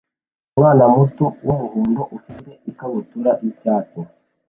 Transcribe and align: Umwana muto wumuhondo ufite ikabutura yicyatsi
Umwana 0.53 0.83
muto 0.95 1.25
wumuhondo 1.45 2.01
ufite 2.17 2.49
ikabutura 2.71 3.31
yicyatsi 3.43 3.99